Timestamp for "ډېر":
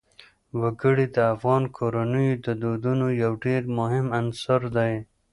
3.45-3.61